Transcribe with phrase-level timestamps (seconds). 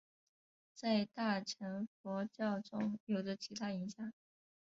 [0.73, 4.11] 在大乘佛教中有着极大影响。